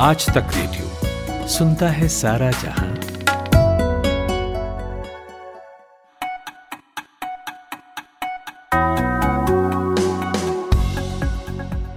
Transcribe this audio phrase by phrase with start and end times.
[0.00, 2.88] आज तक रेडियो सुनता है सारा जहाँ।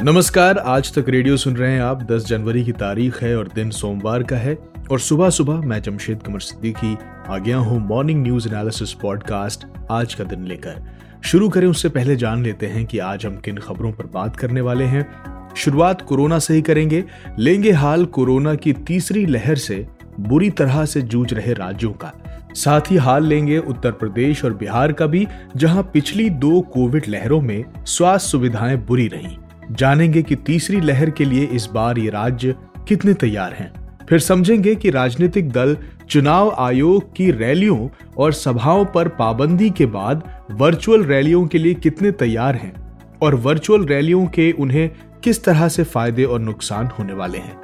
[0.04, 3.70] नमस्कार, आज तक रेडियो सुन रहे हैं आप। 10 जनवरी की तारीख है और दिन
[3.70, 4.58] सोमवार का है
[4.92, 6.98] और सुबह सुबह मैं जमशेद कमर सिद्दीकी
[7.30, 12.16] आ गया हूँ मॉर्निंग न्यूज़ एनालिसिस पॉडकास्ट आज का दिन लेकर। शुरू करें, उससे पहले
[12.16, 16.40] जान लेते हैं कि आज हम किन खबरों पर बात करने वाले हैं। शुरुआत कोरोना
[16.40, 17.04] से ही करेंगे,
[17.40, 19.88] लेंगे हाल कोरोना की तीसरी लहर से,
[20.20, 22.14] बुरी तरह से जूझ रहे राज्यों का।
[22.54, 27.42] साथ ही हाल लेंगे उत्तर प्रदेश और बिहार का भी, जहाँ पिछली दो कोविड लहरों
[27.42, 29.38] में स्वास्थ्य सुविधाएँ बुरी रही।
[29.72, 32.56] जानेंगे कि तीसरी लहर के लिए इस बार ये राज्य
[32.88, 33.72] कितने तैयार हैं।
[34.10, 35.78] फिर समझेंगे कि राजनीतिक दल
[36.10, 42.12] चुनाव आयोग की रैलियों और सभाओं पर पाबंदी के बाद वर्चुअल रैलियों के लिए कितने
[42.12, 42.74] तैयार हैं
[43.22, 44.90] और वर्चुअल रैलियों के उन्हें
[45.24, 47.58] किस तरह से फ़ायदे और नुकसान होने वाले हैं?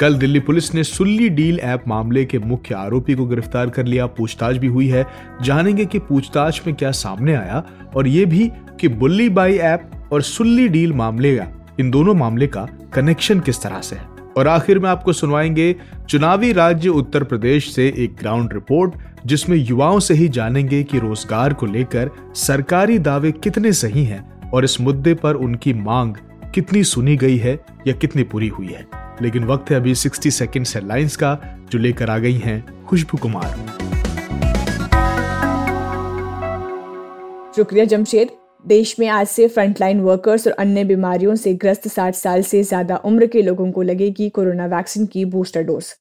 [0.00, 4.06] कल दिल्ली पुलिस ने सुल्ली डील ऐप मामले के मुख्य आरोपी को गिरफ़्तार कर लिया।
[4.06, 5.06] पूछताछ भी हुई है।
[5.42, 7.64] जानेंगे कि पूछताछ में क्या सामने आया
[7.96, 12.46] और ये भी कि बुल्ली बाई ऐप और सुल्ली डील मामले का, इन दोनों मामले
[12.46, 14.04] का कनेक्शन किस तरह से है?
[14.36, 15.76] और आखिर में आपको सुनवाएँगे
[16.08, 18.94] चुनावी राज्य उत्तर प्रदेश से एक ग्राउंड रिपोर्ट,
[19.26, 24.64] जिसमें युवाओं से ही जानेंगे कि रोज़गार को लेकर सरकारी दावे कितने सही हैं और
[24.64, 26.14] इस मुद्दे पर उनकी मांग
[26.54, 27.52] कितनी सुनी गई है
[27.86, 28.86] या कितनी पूरी हुई है।
[29.22, 31.38] लेकिन वक्त है अभी 60 सेकेंड हेडलाइंस का,
[31.70, 33.54] जो लेकर आ गई हैं खुशबू कुमार।
[37.56, 38.30] शुक्रिया जमशेद।
[38.66, 42.96] देश में आज से फ्रंटलाइन वर्कर्स और अन्य बीमारियों से ग्रस्त 60 साल से ज़्यादा
[42.96, 45.92] उम्र के लोगों को लगेगी कोरोना वैक्सीन की बूस्टर डोज।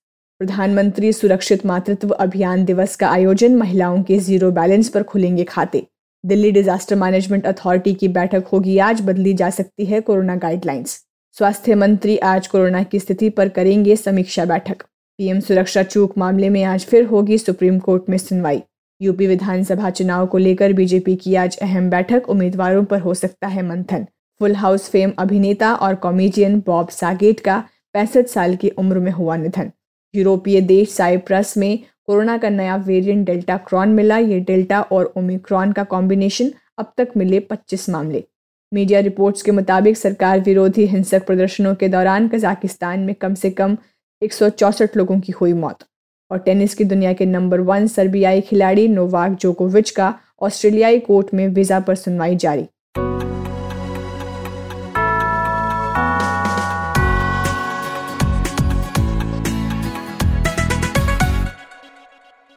[0.42, 5.86] प्रधानमंत्री सुरक्षित मातृत्व अभियान दिवस का आयोजन महिलाओं के ज़ीरो बैलेंस पर खुलेंगे खाते।
[6.26, 11.00] दिल्ली डिजास्टर मैनेजमेंट अथॉरिटी की बैठक होगी। आज बदली जा सकती है कोरोना गाइडलाइंस
[11.36, 14.82] स्वास्थ्य मंत्री आज कोरोना की स्थिति पर करेंगे समीक्षा बैठक।
[15.20, 18.62] पीएम सुरक्षा चूक मामले में आज फिर होगी सुप्रीम कोर्ट में सुनवाई।
[19.02, 23.68] यूपी विधानसभा चुनाव को लेकर बीजेपी की आज अहम बैठक, उम्मीदवारों पर हो सकता है
[23.68, 24.06] मंथन।
[24.40, 27.64] फुल हाउस फेम अभिनेता और कॉमेडियन बॉब सागेट का
[27.94, 29.72] पैंसठ साल की उम्र में हुआ निधन।
[30.16, 35.72] यूरोपीय देश साइप्रस में कोरोना का नया वेरिएंट डेल्टा क्रॉन मिला। ये डेल्टा और ओमिक्रॉन
[35.72, 38.24] का कॉम्बिनेशन अब तक मिले 25 मामले।
[38.72, 43.78] मीडिया रिपोर्ट्स के मुताबिक सरकार विरोधी हिंसक प्रदर्शनों के दौरान कजाकिस्तान में कम से कम
[44.22, 45.86] एक सौ चौंसठ लोगों की हुई मौत।
[46.32, 51.48] और टेनिस की दुनिया के नंबर वन सर्बियाई खिलाड़ी नोवाक जोकोविच का ऑस्ट्रेलियाई कोर्ट में
[51.48, 52.66] वीज़ा पर सुनवाई जारी।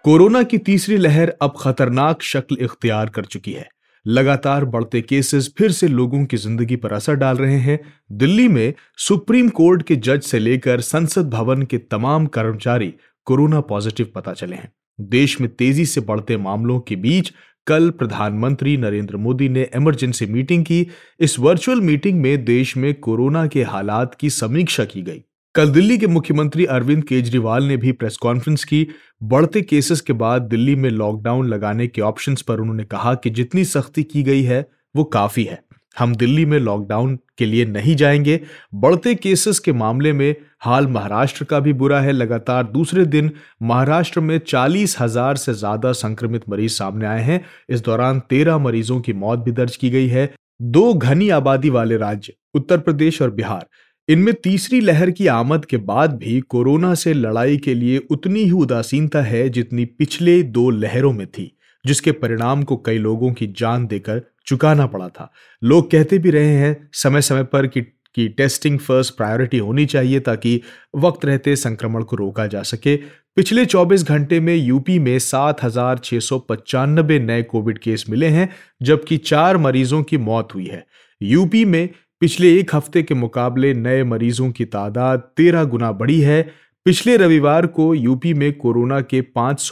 [0.04, 3.68] कोरोना की तीसरी लहर अब खतरनाक शक्ल इख्तियार कर चुकी है।
[4.06, 7.78] लगातार बढ़ते केसेस फिर से लोगों की ज़िंदगी पर असर डाल रहे हैं।
[8.12, 12.92] दिल्ली में सुप्रीम कोर्ट के जज से लेकर संसद भवन के तमाम कर्मचारी
[13.26, 17.32] कोरोना पॉजिटिव पता चले हैं। देश में तेज़ी से बढ़ते मामलों के बीच
[17.66, 20.86] कल प्रधानमंत्री नरेंद्र मोदी ने इमरजेंसी मीटिंग की।
[21.20, 25.22] इस वर्चुअल मीटिंग में देश में कोरोना के हालात की समीक्षा की गई।
[25.54, 28.86] कल दिल्ली के मुख्यमंत्री अरविंद केजरीवाल ने भी प्रेस कॉन्फ्रेंस की।
[29.22, 33.64] बढ़ते केसेस के बाद दिल्ली में लॉकडाउन लगाने के ऑप्शंस पर उन्होंने कहा कि जितनी
[33.64, 34.64] सख्ती की गई है,
[34.96, 35.62] वो काफ़ी है।
[35.98, 38.40] हम दिल्ली में लॉकडाउन के लिए नहीं जाएँगे।
[38.74, 43.30] बढ़ते केसेस के मामले में हाल महाराष्ट्र का भी बुरा है। लगातार दूसरे दिन
[43.62, 49.00] महाराष्ट्र में चालीस हज़ार से ज़्यादा संक्रमित मरीज़ सामने आए हैं। इस दौरान तेरह मरीजों
[49.00, 50.30] की मौत भी दर्ज की गई है।
[50.62, 53.66] दो घनी आबादी वाले राज्य, उत्तर प्रदेश और बिहार
[54.12, 58.50] इनमें तीसरी लहर की आमद के बाद भी कोरोना से लड़ाई के लिए उतनी ही
[58.50, 63.86] उदासीनता है जितनी पिछले दो लहरों में थी, जिसके परिणाम को कई लोगों की जान
[63.86, 65.32] देकर चुकाना पड़ा था।
[65.64, 67.80] लोग कहते भी रहे हैं समय समय पर कि
[68.14, 70.60] कि टेस्टिंग फ़र्स्ट प्रायोरिटी होनी चाहिए ताकि
[70.96, 72.96] वक्त रहते संक्रमण को रोका जा सके।
[73.36, 78.48] पिछले 24 घंटे में यूपी में सात नए कोविड केस मिले हैं,
[78.82, 80.86] जबकि चार मरीजों की मौत हुई है।
[81.22, 81.88] यूपी में
[82.22, 86.42] पिछले एक हफ़्ते के मुकाबले नए मरीजों की तादाद तेरह गुना बढ़ी है।
[86.86, 89.70] पिछले रविवार को यूपी में कोरोना के पाँच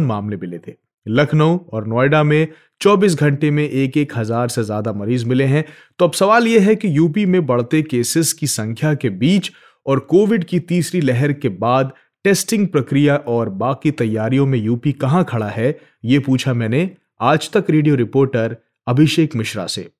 [0.00, 0.74] मामले मिले थे।
[1.06, 2.48] लखनऊ और नोएडा में
[2.80, 5.64] 24 घंटे में एक एक हज़ार से ज़्यादा मरीज़ मिले हैं।
[5.98, 9.50] तो अब सवाल यह है कि यूपी में बढ़ते केसेस की संख्या के बीच
[9.86, 11.92] और कोविड की तीसरी लहर के बाद
[12.24, 16.90] टेस्टिंग प्रक्रिया और बाकी तैयारियों में यूपी कहाँ खड़ा है, ये पूछा मैंने
[17.20, 18.56] आज तक रेडियो रिपोर्टर
[18.86, 19.90] अभिषेक मिश्रा से।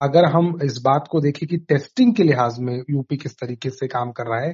[0.00, 3.86] अगर हम इस बात को देखें कि टेस्टिंग के लिहाज में यूपी किस तरीके से
[3.86, 4.52] काम कर रहा है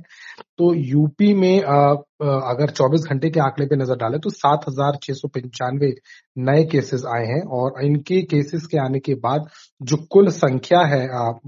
[0.59, 5.13] तो यूपी में अगर 24 घंटे के आंकड़े पे नज़र डालें तो सात हज़ार छह
[5.13, 5.95] सौ पंचानवे
[6.41, 9.49] नए केसेस आए हैं और इनके केसेस के आने के बाद
[9.83, 11.05] जो कुल संख्या है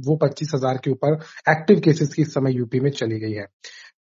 [0.06, 1.18] वो पच्चीस हज़ार के ऊपर
[1.50, 3.46] एक्टिव केसेस की इस समय यूपी में चली गई है।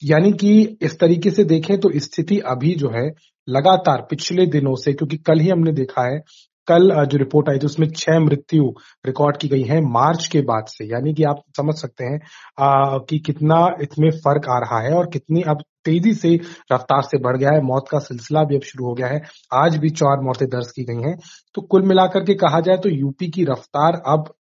[0.03, 3.07] यानी कि इस तरीके से देखें तो स्थिति अभी जो है
[3.47, 6.19] लगातार पिछले दिनों से, क्योंकि कल ही हमने देखा है
[6.67, 8.63] कल जो रिपोर्ट आई थी उसमें छह मृत्यु
[9.05, 12.19] रिकॉर्ड की गई है मार्च के बाद से। यानी कि आप समझ सकते हैं
[12.59, 16.33] आ, कि कितना इसमें फ़र्क आ रहा है और कितनी अब तेज़ी से
[16.71, 19.21] रफ्तार से बढ़ गया है। मौत का सिलसिला भी अब शुरू हो गया है।
[19.55, 21.15] आज भी चार मौतें दर्ज की गई हैं।
[21.55, 24.33] तो कुल मिलाकर के कहा जाए तो यूपी की रफ्तार अब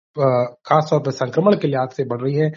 [0.67, 2.51] खासतौर पर संक्रमण के लिहाज से बढ़ रही है।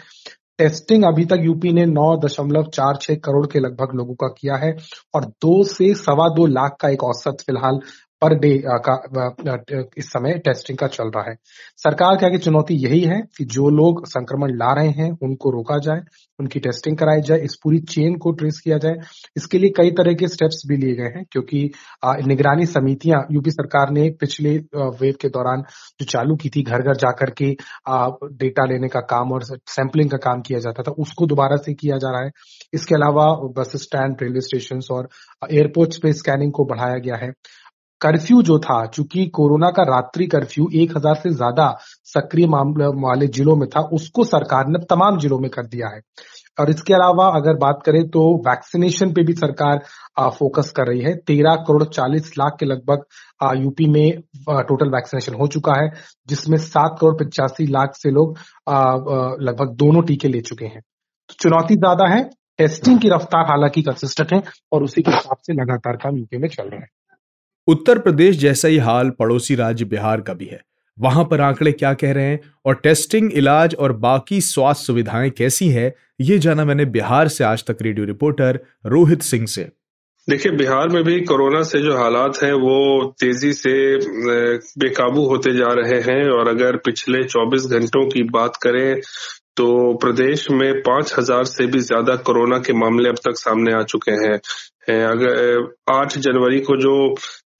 [0.59, 4.55] टेस्टिंग अभी तक यूपी ने नौ दशमलव चार छह करोड़ के लगभग लोगों का किया
[4.55, 4.71] है
[5.15, 7.79] और दो से सवा दो लाख का एक औसत फ़िलहाल
[8.21, 8.51] पर डे
[8.87, 11.35] का इस समय टेस्टिंग का चल रहा है।
[11.77, 15.77] सरकार के आगे चुनौती यही है कि जो लोग संक्रमण ला रहे हैं, उनको रोका
[15.79, 16.01] जाए,
[16.39, 18.95] उनकी टेस्टिंग कराई जाए, इस पूरी चेन को ट्रेस किया जाए।
[19.37, 21.63] इसके लिए कई तरह के स्टेप्स भी लिए गए हैं, क्योंकि
[22.27, 25.63] निगरानी समितियाँ, यूपी सरकार ने पिछले वेव के दौरान
[25.99, 27.51] जो चालू की थी घर घर जाकर के
[28.35, 31.97] डेटा लेने का काम और सैंपलिंग का काम किया जाता था, उसको दोबारा से किया
[31.97, 32.31] जा रहा है।
[32.73, 33.27] इसके अलावा
[33.57, 35.09] बस स्टैंड रेलवे स्टेशन और
[35.51, 37.31] एयरपोर्ट्स पे स्कैनिंग को बढ़ाया गया है।
[38.01, 43.27] कर्फ्यू जो था, चूँकि कोरोना का रात्रि कर्फ्यू एक हज़ार से ज़्यादा सक्रिय मामले, वाले
[43.29, 46.01] जिलों में था, उसको सरकार ने तमाम जिलों में कर दिया है।
[46.57, 49.81] और इसके अलावा अगर बात करें तो वैक्सीनेशन पे भी सरकार
[50.31, 53.03] फोकस कर रही है। तेरह करोड़ चालीस लाख के लगभग
[53.55, 55.91] यूपी में टोटल वैक्सीनेशन हो चुका है,
[56.29, 58.37] जिसमें सात करोड़ पचासी लाख से लोग
[59.41, 62.23] लगभग दोनों टीके ले चुके हैं। तो चुनौती ज़्यादा है,
[62.59, 64.41] टेस्टिंग की रफ्तार हालाँकि कंसिस्टेंट है,
[64.71, 66.87] और उसी के हिसाब से लगातार काम यूपी में चल रहा है।
[67.67, 70.61] उत्तर प्रदेश जैसा ही हाल पड़ोसी राज्य बिहार का भी है।
[70.97, 75.67] वहाँ पर आंकड़े क्या कह रहे हैं और टेस्टिंग, इलाज और बाकी स्वास्थ्य सुविधाएँ कैसी
[75.69, 79.67] है, ये जाना मैंने बिहार से आज तक रेडियो रिपोर्टर रोहित सिंह से।
[80.27, 83.73] देखिए, बिहार में भी कोरोना से जो हालात हैं, वो तेज़ी से
[84.79, 89.01] बेकाबू होते जा रहे हैं और अगर पिछले 24 घंटों की बात करें
[89.57, 89.67] तो
[89.97, 94.11] प्रदेश में पाँच हज़ार से भी ज़्यादा कोरोना के मामले अब तक सामने आ चुके
[94.17, 94.35] हैं।
[95.05, 96.93] अगर आठ जनवरी को जो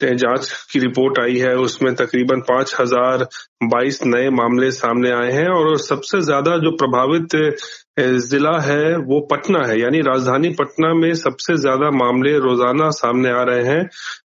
[0.02, 3.24] जाँच की रिपोर्ट आई है। उसमें तकरीबन पाँच हज़ार
[3.66, 7.36] बाईस नए मामले सामने आए हैं और सबसे ज़्यादा जो प्रभावित
[8.30, 13.44] जिला है वो पटना है। यानी राजधानी पटना में सबसे ज़्यादा मामले रोज़ाना सामने आ
[13.44, 13.84] रहे हैं।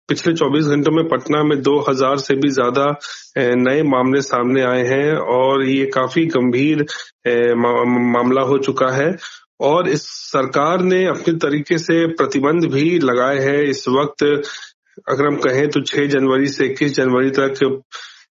[0.09, 2.85] पिछले 24 घंटों में पटना में 2000 से भी ज़्यादा
[3.37, 6.85] नए मामले सामने आए हैं और ये काफ़ी गंभीर
[8.07, 9.15] मामला हो चुका है।
[9.61, 14.23] और इस सरकार ने अपने तरीके से प्रतिबंध भी लगाए हैं। इस वक्त
[15.07, 17.81] अगर हम कहें तो 6 जनवरी से 21 जनवरी तक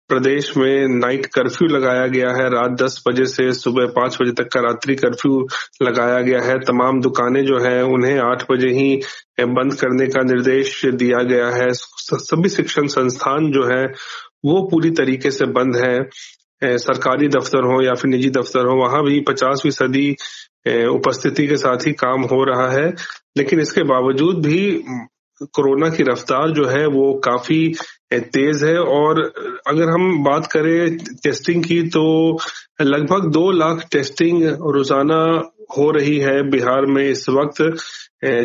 [0.09, 4.49] प्रदेश में नाइट कर्फ्यू लगाया गया है। रात 10 बजे से सुबह 5 बजे तक
[4.53, 5.41] का रात्रि कर्फ्यू
[5.83, 8.97] लगाया गया है। तमाम दुकानें जो है, उन्हें 8 बजे ही
[9.41, 13.85] बंद करने का निर्देश दिया गया है। सभी शिक्षण संस्थान जो है,
[14.45, 19.03] वो पूरी तरीके से बंद है। सरकारी दफ्तर हो या फिर निजी दफ्तर हो, वहाँ
[19.05, 20.11] भी पचास फ़ीसदी
[20.89, 22.89] उपस्थिति के साथ ही काम हो रहा है।
[23.37, 24.83] लेकिन इसके बावजूद भी
[25.45, 27.61] कोरोना की रफ्तार जो है वो काफ़ी
[28.13, 29.21] तेज है और
[29.69, 32.05] अगर हम बात करें टेस्टिंग की तो
[32.83, 34.43] लगभग दो लाख टेस्टिंग
[34.75, 35.21] रोज़ाना
[35.77, 37.63] हो रही है बिहार में इस वक्त।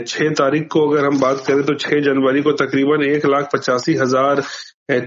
[0.08, 3.94] छह तारीख को अगर हम बात करें तो छह जनवरी को तकरीबन एक लाख पचासी
[3.96, 4.42] हज़ार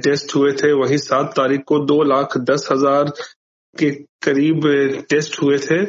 [0.02, 3.12] टेस्ट हुए थे। वहीं सात तारीख को दो लाख दस हज़ार
[3.76, 3.90] के
[4.24, 4.66] करीब
[5.10, 5.84] टेस्ट हुए थे।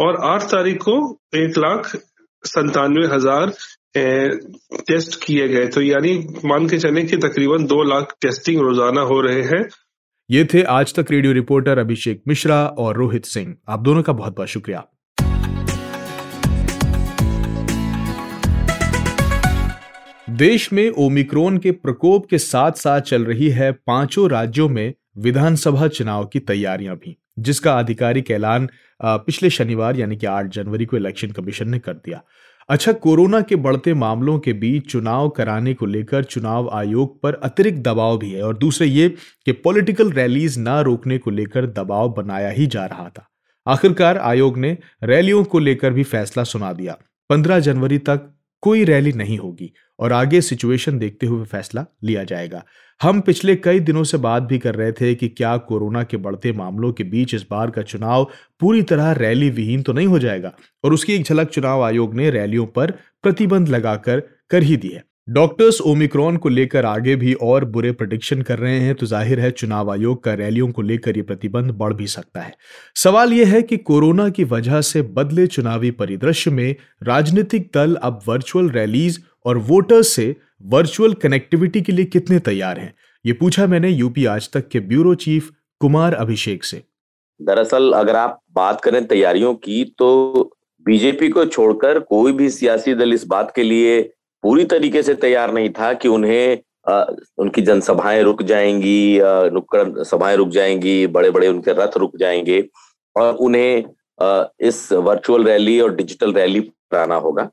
[0.00, 0.96] और आठ तारीख को
[1.36, 1.96] एक लाख
[2.44, 3.52] संतानवे हज़ार
[3.96, 9.20] टेस्ट किए गए। तो यानी मान के चले कि तकरीबन दो लाख टेस्टिंग रोज़ाना हो
[9.20, 9.64] रहे हैं।
[10.30, 14.36] ये थे आज तक रेडियो रिपोर्टर अभिषेक मिश्रा और रोहित सिंह। आप दोनों का बहुत
[14.36, 14.84] बहुत शुक्रिया।
[20.30, 25.86] देश में ओमिक्रोन के प्रकोप के साथ साथ चल रही है पाँचों राज्यों में विधानसभा
[25.88, 28.68] चुनाव की तैयारियाँ भी, जिसका आधिकारिक ऐलान
[29.00, 32.22] पिछले शनिवार यानी कि 8 जनवरी को इलेक्शन कमीशन ने कर दिया।
[32.68, 37.78] अच्छा कोरोना के बढ़ते मामलों के बीच चुनाव कराने को लेकर चुनाव आयोग पर अतिरिक्त
[37.78, 39.08] दबाव भी है और दूसरे ये
[39.44, 43.28] कि पॉलिटिकल रैलीज ना रोकने को लेकर दबाव बनाया ही जा रहा था।
[43.66, 46.96] आखिरकार आयोग ने रैलियों को लेकर भी फैसला सुना दिया।
[47.30, 48.30] 15 जनवरी तक
[48.60, 52.64] कोई रैली नहीं होगी और आगे सिचुएशन देखते हुए फैसला लिया जाएगा।
[53.00, 56.52] हम पिछले कई दिनों से बात भी कर रहे थे कि क्या कोरोना के बढ़ते
[56.52, 58.24] मामलों के बीच इस बार का चुनाव
[58.60, 60.52] पूरी तरह रैली विहीन तो नहीं हो जाएगा?
[60.84, 62.90] और उसकी एक झलक चुनाव आयोग ने रैलियों पर
[63.22, 68.42] प्रतिबंध लगाकर कर ही दी है। डॉक्टर्स ओमिक्रॉन को लेकर आगे भी और बुरे प्रडिक्शन
[68.42, 71.92] कर रहे हैं तो ज़ाहिर है चुनाव आयोग का रैलियों को लेकर यह प्रतिबंध बढ़
[71.92, 72.54] भी सकता है।
[72.96, 78.20] सवाल यह है कि कोरोना की वजह से बदले चुनावी परिदृश्य में राजनीतिक दल अब
[78.28, 82.94] वर्चुअल रैलीज और वोटर्स से वर्चुअल कनेक्टिविटी के लिए कितने तैयार हैं?
[83.24, 86.82] ये पूछा मैंने यूपी आज तक के ब्यूरो चीफ कुमार अभिषेक से।
[87.40, 90.50] दरअसल अगर आप बात करें तैयारियों की तो
[90.86, 94.00] बीजेपी को छोड़कर कोई भी सियासी दल इस बात के लिए
[94.44, 96.58] पूरी तरीके से तैयार नहीं था कि उन्हें
[96.88, 97.04] आ,
[97.38, 99.18] उनकी जनसभाएँ रुक जाएँगी
[99.52, 102.64] नुक्कड़ सभाएँ रुक जाएँगी बड़े बड़े उनके रथ रुक जाएँगे
[103.16, 103.84] और उन्हें
[104.22, 107.48] आ, इस वर्चुअल रैली और डिजिटल रैली कराना होगा।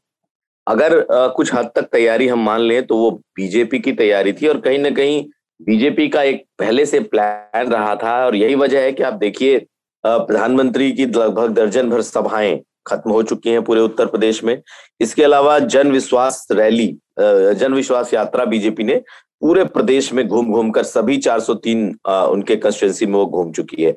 [0.68, 4.48] अगर आ, कुछ हद तक तैयारी हम मान लें तो वो बीजेपी की तैयारी थी
[4.48, 5.24] और कहीं ना कहीं
[5.62, 9.66] बीजेपी का एक पहले से प्लान रहा था और यही वजह है कि आप देखिए
[10.04, 14.62] प्रधानमंत्री की लगभग दर्जन भर सभाएँ खत्म हो चुकी हैं पूरे उत्तर प्रदेश में।
[15.02, 16.88] इसके अलावा जन विश्वास रैली
[17.20, 18.96] जन विश्वास यात्रा बीजेपी ने
[19.42, 23.96] पूरे प्रदेश में घूम घूम कर सभी 403 उनके कंस्टिट्यूंसी में वो घूम चुकी है।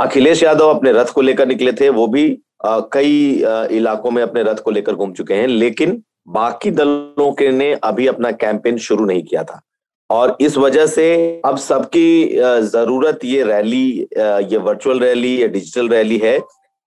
[0.00, 2.28] अखिलेश यादव अपने रथ को लेकर निकले थे वो भी
[2.66, 3.44] कई
[3.76, 8.06] इलाकों में अपने रथ को लेकर घूम चुके हैं लेकिन बाकी दलों के ने अभी
[8.06, 9.60] अपना कैंपेन शुरू नहीं किया था।
[10.10, 13.88] और इस वजह से अब सबकी ज़रूरत ये रैली
[14.52, 16.38] ये वर्चुअल रैली या डिजिटल रैली है।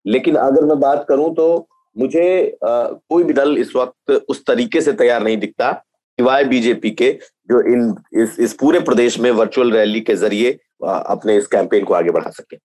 [0.06, 4.94] लेकिन अगर मैं बात करूँ तो मुझे कोई भी दल इस वक्त उस तरीके से
[4.94, 7.12] तैयार नहीं दिखता सिवाय बीजेपी के
[7.52, 10.52] जो इन इस, इस पूरे प्रदेश में वर्चुअल रैली के ज़रिए
[10.84, 12.58] अपने इस कैंपेन को आगे बढ़ा सके।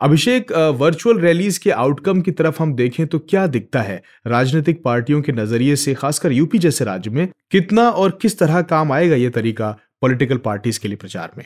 [0.00, 4.02] अभिषेक वर्चुअल रैलीज के आउटकम की तरफ़ हम देखें तो क्या दिखता है?
[4.26, 8.92] राजनीतिक पार्टियों के नज़रिए से, खासकर यूपी जैसे राज्य में, कितना और किस तरह काम
[8.92, 9.70] आएगा ये तरीका
[10.02, 11.44] पॉलिटिकल पार्टीज़ के लिए प्रचार में?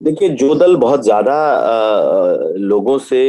[0.00, 1.36] देखिए, जो दल बहुत ज़्यादा
[2.58, 3.22] लोगों से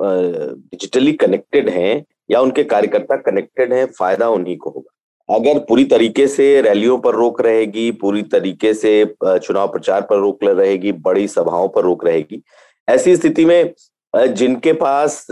[0.00, 6.26] डिजिटली कनेक्टेड हैं या उनके कार्यकर्ता कनेक्टेड हैं, फ़ायदा उन्हीं को होगा। अगर पूरी तरीके
[6.28, 11.68] से रैलियों पर रोक रहेगी, पूरी तरीके से चुनाव प्रचार पर रोक रहेगी, बड़ी सभाओं
[11.68, 12.42] पर रोक रहेगी,
[12.88, 13.72] ऐसी स्थिति में
[14.14, 15.26] जिनके पास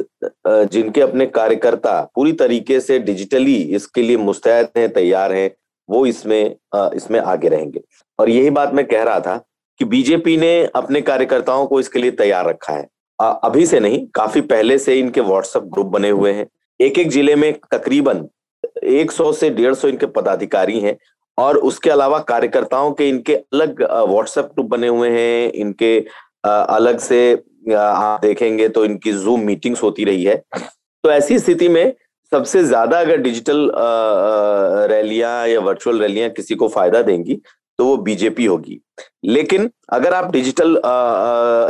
[0.46, 5.50] जिनके अपने कार्यकर्ता पूरी तरीके से डिजिटली इसके लिए मुस्तैद हैं, तैयार हैं,
[5.88, 7.80] वो इसमें इसमें आगे रहेंगे।
[8.18, 9.36] और यही बात मैं कह रहा था
[9.80, 14.40] कि बीजेपी ने अपने कार्यकर्ताओं को इसके लिए तैयार रखा है। अभी से नहीं, काफ़ी
[14.42, 16.46] पहले से इनके व्हाट्सएप ग्रुप बने हुए हैं।
[16.80, 18.26] एक एक ज़िले में तकरीबन
[18.84, 20.96] 100 से 150 इनके पदाधिकारी हैं
[21.38, 25.98] और उसके अलावा कार्यकर्ताओं के इनके अलग व्हाट्सएप ग्रुप बने हुए हैं, इनके
[26.44, 30.36] अलग से आप देखेंगे तो इनकी जूम मीटिंग्स होती रही है।
[31.04, 31.92] तो ऐसी स्थिति में
[32.32, 33.70] सबसे ज़्यादा अगर डिजिटल
[34.90, 37.40] रैलियाँ या वर्चुअल रैलियाँ किसी को फ़ायदा देंगी
[37.78, 38.80] तो वो बीजेपी होगी।
[39.24, 40.76] लेकिन अगर आप डिजिटल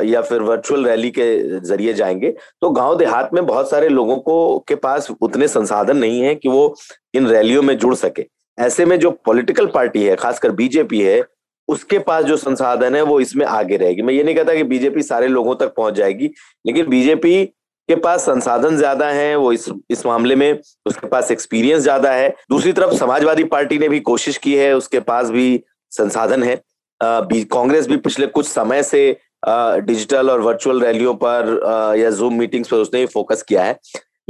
[0.07, 2.31] या फिर वर्चुअल रैली के ज़रिए जाएँगे
[2.61, 6.49] तो गाँव देहात में बहुत सारे लोगों को, के पास उतने संसाधन नहीं है कि
[6.49, 6.75] वो
[7.15, 8.27] इन रैलियों में जुड़ सके।
[8.59, 11.21] ऐसे में जो पॉलिटिकल पार्टी है, खासकर बीजेपी है
[11.69, 15.03] उसके पास जो संसाधन है, वो इसमें आगे रहेगी। मैं ये नहीं कहता कि बीजेपी
[15.03, 16.31] सारे लोगों तक पहुँच जाएगी,
[16.65, 17.45] लेकिन बीजेपी
[17.89, 20.53] के पास संसाधन ज़्यादा है, वो इस इस मामले में
[20.87, 25.01] उसके पास एक्सपीरियंस ज़्यादा है। दूसरी तरफ़ समाजवादी पार्टी ने भी कोशिश की है, उसके
[25.03, 26.61] पास भी संसाधन है।
[27.01, 32.77] कांग्रेस भी पिछले कुछ समय से डिजिटल और वर्चुअल रैलियों पर या जूम मीटिंग्स पर
[32.77, 33.79] उसने फोकस किया है।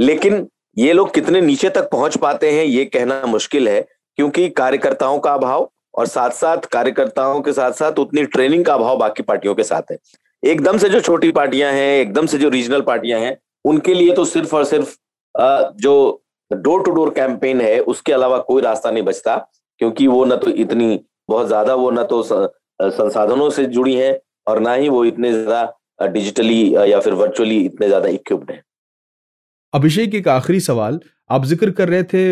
[0.01, 0.47] लेकिन
[0.79, 3.81] ये लोग कितने नीचे तक पहुँच पाते हैं, ये कहना मुश्किल है,
[4.19, 8.99] क्योंकि कार्यकर्ताओं का अभाव और साथ साथ कार्यकर्ताओं के साथ साथ उतनी ट्रेनिंग का अभाव
[8.99, 9.99] बाकी पार्टियों के साथ है।
[10.43, 14.25] एकदम से जो छोटी पार्टियाँ हैं, एकदम से जो रीजनल पार्टियाँ हैं, उनके लिए तो
[14.27, 14.97] सिर्फ़ और सिर्फ़
[15.79, 19.37] जो डोर टू डोर कैंपेन है, उसके अलावा कोई रास्ता नहीं बचता,
[19.81, 24.61] क्योंकि वो न तो इतनी, बहुत ज़्यादा वो न तो संसाधनों से जुड़ी है और
[24.61, 28.63] ना ही वो इतने ज़्यादा डिजिटली या फिर वर्चुअली इतने ज़्यादा इक्विप्ड है।
[29.73, 31.01] अभिषेक, एक आखिरी सवाल।
[31.33, 32.23] आप ज़िक्र कर रहे थे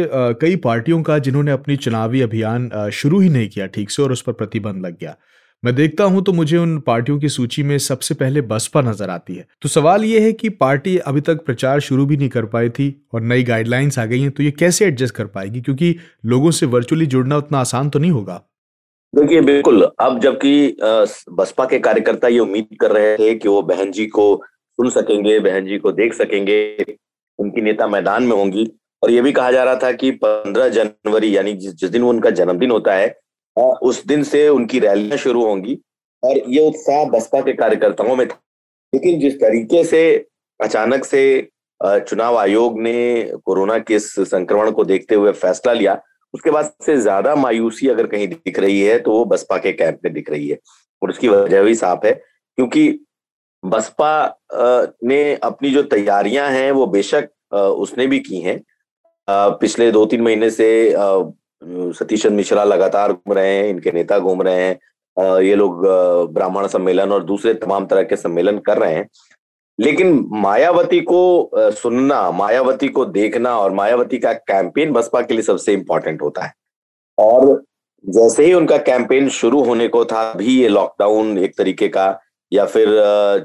[0.41, 4.23] कई पार्टियों का जिन्होंने अपनी चुनावी अभियान शुरू ही नहीं किया ठीक से और उस
[4.23, 5.15] पर प्रतिबंध लग गया।
[5.63, 9.35] मैं देखता हूँ तो मुझे उन पार्टियों की सूची में सबसे पहले बसपा नज़र आती
[9.35, 12.69] है। तो सवाल यह है कि पार्टी अभी तक प्रचार शुरू भी नहीं कर पाई
[12.71, 15.61] थी और नई गाइडलाइंस आ गई हैं तो ये कैसे एडजस्ट कर पाएगी?
[15.61, 15.95] क्योंकि
[16.27, 18.41] लोगों से वर्चुअली जुड़ना उतना आसान तो नहीं होगा।
[19.15, 20.77] देखिए, बिल्कुल। अब जबकि
[21.33, 24.35] बसपा के कार्यकर्ता ये उम्मीद कर रहे थे कि वो बहन जी को
[24.79, 26.85] सुन सकेंगे, बहन जी को देख सकेंगे,
[27.39, 28.67] उनकी नेता मैदान में होंगी।
[29.03, 32.71] और ये भी कहा जा रहा था कि पंद्रह जनवरी, यानी जिस दिन उनका जन्मदिन
[32.71, 33.19] होता है
[33.57, 35.79] उस दिन से उनकी रैलियाँ शुरू होंगी।
[36.23, 38.39] और ये उत्साह बसपा के कार्यकर्ताओं में था।
[38.93, 40.03] लेकिन जिस तरीके से
[40.61, 41.49] अचानक से
[41.81, 46.01] चुनाव आयोग ने कोरोना के संक्रमण को देखते हुए फैसला लिया,
[46.35, 49.99] उसके बाद से ज़्यादा मायूसी अगर कहीं दिख रही है तो वो बसपा के कैंप
[50.05, 50.59] में दिख रही है।
[51.03, 53.07] और उसकी वजह भी साफ़ है, क्योंकि
[53.63, 54.13] बसपा
[55.05, 58.61] ने अपनी जो तैयारियाँ हैं, वो बेशक उसने भी की हैं
[59.61, 60.69] पिछले दो तीन महीने से
[61.95, 64.79] सतीश चंद मिश्रा लगातार घूम रहे हैं, इनके नेता घूम रहे हैं
[65.43, 65.87] ये लोग
[66.33, 69.09] ब्राह्मण सम्मेलन और दूसरे तमाम तरह के सम्मेलन कर रहे हैं।
[69.79, 75.73] लेकिन मायावती को सुनना, मायावती को देखना और मायावती का कैंपेन बसपा के लिए सबसे
[75.73, 76.53] इंपॉर्टेंट होता है।
[77.19, 77.63] और
[78.05, 82.19] जैसे ही उनका कैंपेन शुरू होने को था भी ये लॉकडाउन एक तरीके का
[82.53, 82.89] या फिर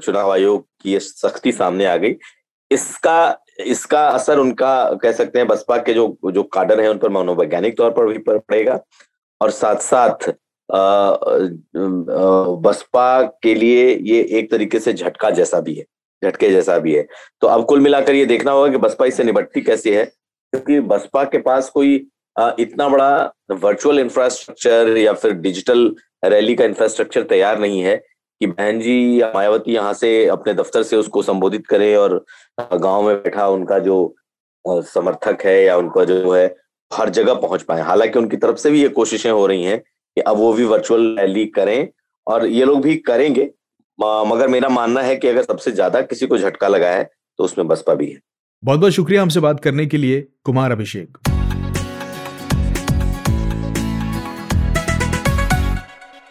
[0.02, 2.14] चुनाव आयोग की सख्ती सामने आ गई,
[2.70, 4.72] इसका इसका असर उनका
[5.02, 8.18] कह सकते हैं बसपा के जो जो काडर है, उन पर मनोवैज्ञानिक तौर पर भी
[8.28, 8.80] पड़ेगा।
[9.40, 10.30] और साथ साथ
[12.62, 15.84] बसपा के लिए ये एक तरीके से झटका जैसा भी है,
[16.22, 17.06] झटके जैसा भी है।
[17.40, 21.24] तो अब कुल मिलाकर ये देखना होगा कि बसपा इससे निपटती कैसे है, क्योंकि बसपा
[21.24, 21.94] के पास कोई
[22.36, 25.94] इतना बड़ा वर्चुअल इंफ्रास्ट्रक्चर या फिर डिजिटल
[26.24, 27.96] रैली का इंफ्रास्ट्रक्चर तैयार नहीं है
[28.40, 32.24] कि बहन जी मायावती यहाँ से अपने दफ्तर से उसको संबोधित करें और
[32.60, 34.14] गाँव में बैठा उनका जो
[34.64, 36.46] समर्थक है या उनका जो है,
[36.90, 40.20] हर जगह पहुँच पाए। हालाँकि उनकी तरफ़ से भी ये कोशिशें हो रही हैं कि
[40.20, 41.88] अब वो भी वर्चुअल रैली करें
[42.26, 43.50] और ये लोग भी करेंगे
[43.98, 47.04] मगर मेरा मानना है कि अगर सबसे ज़्यादा किसी को झटका लगा है
[47.38, 48.20] तो उसमें बसपा भी है।
[48.62, 51.18] बहुत बहुत शुक्रिया हमसे बात करने के लिए। कुमार अभिषेक।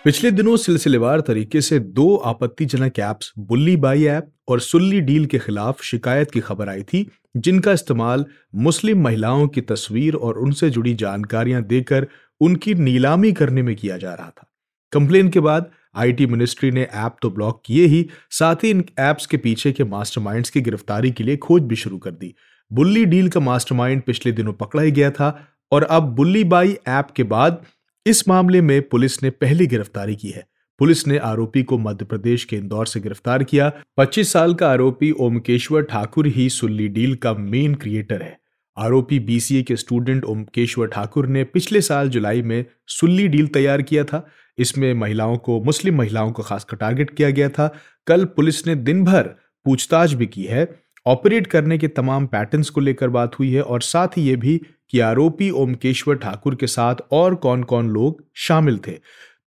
[0.06, 5.40] पिछले दिनों सिलसिलेवार तरीके से दो आपत्तिजनक ऐप्स बुल्ली बाई ऐप और सुल्ली डील के
[5.40, 10.94] खिलाफ शिकायत की खबर आई थी, जिनका इस्तेमाल मुस्लिम महिलाओं की तस्वीर और उनसे जुड़ी
[10.94, 12.08] जानकारियाँ देकर
[12.42, 14.48] उनकी नीलामी करने में किया जा रहा था।
[14.94, 19.26] कंप्लेन के बाद आईटी मिनिस्ट्री ने ऐप तो ब्लॉक किए ही, साथ ही इन ऐप्स
[19.26, 22.34] के पीछे के मास्टरमाइंड्स की गिरफ्तारी के लिए खोज भी शुरू कर दी।
[22.72, 27.08] बुल्ली डील का मास्टरमाइंड पिछले दिनों पकड़ा ही गया था और अब बुल्ली बाई ऐप
[27.16, 27.66] के बाद
[28.08, 30.48] इस मामले में पुलिस ने पहली गिरफ्तारी की है।
[30.80, 35.12] पुलिस ने आरोपी को मध्य प्रदेश के इंदौर से गिरफ़्तार किया। 25 साल का आरोपी
[35.12, 38.40] ओमकेश्वर ठाकुर ही सुल्ली डील का मेन क्रिएटर है।
[38.78, 44.04] आरोपी बीसीए के स्टूडेंट ओमकेश्वर ठाकुर ने पिछले साल जुलाई में सुल्ली डील तैयार किया
[44.04, 47.76] था। इसमें महिलाओं को, मुस्लिम महिलाओं को खासकर टारगेट किया गया था।
[48.08, 49.24] कल पुलिस ने दिन भर
[49.66, 53.82] पूछताछ भी की है। ऑपरेट करने के तमाम पैटर्न्स को लेकर बात हुई है और
[53.82, 54.62] साथ ही ये भी
[54.94, 58.98] कि आरोपी ओमकेश्वर ठाकुर के साथ और कौन कौन लोग शामिल थे।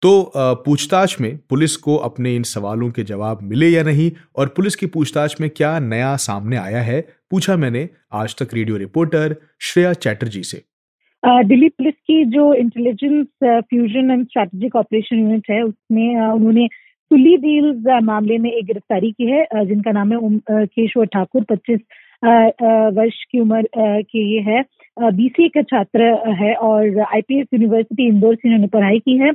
[0.04, 0.32] तो
[0.66, 4.86] पूछताछ में पुलिस को अपने इन सवालों के जवाब मिले या नहीं और पुलिस की
[4.88, 7.02] पूछताछ में क्या नया सामने आया है,
[7.32, 10.62] पूछा मैंने आज तक रेडियो रिपोर्टर श्रेया चैटर्जी से।
[11.24, 17.84] दिल्ली पुलिस की जो intelligence fusion and strategic operation unit है, उसमें उन्होंने सुली डील्स
[18.04, 21.80] मामले में एक गिरफ्तारी की है जिनका नाम है केशवर ठाकुर, पच्चीस
[22.94, 23.64] वर्ष की उम्र
[24.04, 24.62] के ये है।
[25.00, 26.04] बीसीए का छात्र
[26.36, 29.32] है और आईपीएस यूनिवर्सिटी इंदौर से इन्होंने पढ़ाई की है।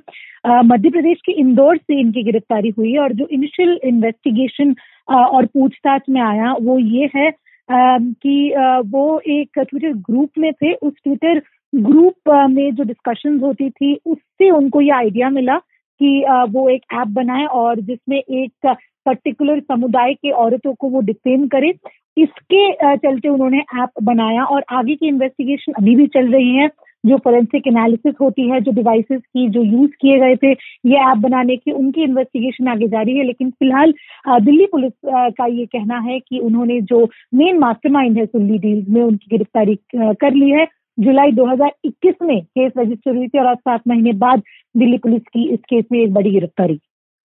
[0.64, 4.74] मध्य प्रदेश के इंदौर से इनकी गिरफ्तारी हुई है और जो इनिशियल इन्वेस्टिगेशन
[5.08, 7.30] और पूछताछ में आया वो ये है
[7.68, 8.52] कि
[8.86, 14.50] वो एक ट्विटर ग्रुप में थे। उस ट्विटर ग्रुप में जो डिस्कशन होती थी, उससे
[14.50, 15.56] उनको ये आइडिया मिला
[16.00, 21.46] कि वो एक ऐप बनाए और जिसमें एक पर्टिकुलर समुदाय के औरतों को वो डिफेम
[21.48, 21.72] करे।
[22.18, 26.68] इसके चलते उन्होंने ऐप बनाया और आगे की इन्वेस्टिगेशन अभी भी चल रही है,
[27.06, 30.50] जो फोरेंसिक एनालिसिस होती है, जो डिवाइसेस की, जो यूज़ किए गए थे,
[30.86, 33.94] ये ऐप बनाने की, उनकी इन्वेस्टिगेशन आगे जारी है। लेकिन फ़िलहाल
[34.28, 39.02] दिल्ली पुलिस का ये कहना है कि उन्होंने जो मेन मास्टरमाइंड है सुल्ली डील में
[39.02, 40.66] उनकी गिरफ्तारी कर ली है।
[41.00, 44.42] जुलाई 2021 में केस रजिस्टर हुई थी और आज सात महीने बाद
[44.76, 46.78] दिल्ली पुलिस की इस केस में एक बड़ी गिरफ्तारी।